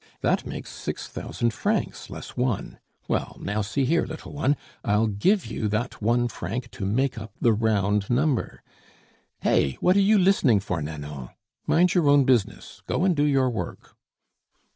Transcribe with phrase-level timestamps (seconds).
[0.21, 2.79] That makes six thousand francs, less one.
[3.07, 4.57] Well, now see here, little one!
[4.83, 8.63] I'll give you that one franc to make up the round number.
[9.41, 9.73] Hey!
[9.79, 11.29] what are you listening for, Nanon?
[11.67, 13.95] Mind your own business; go and do your work."